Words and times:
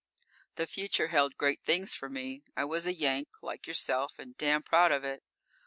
The 0.55 0.65
future 0.65 1.09
held 1.09 1.37
great 1.37 1.61
things 1.63 1.93
for 1.93 2.09
me. 2.09 2.43
I 2.57 2.65
was 2.65 2.87
a 2.87 2.93
Yank 2.95 3.27
like 3.43 3.67
yourself, 3.67 4.17
and 4.17 4.35
damn 4.35 4.63
proud 4.63 4.91
of 4.91 5.03
it. 5.03 5.21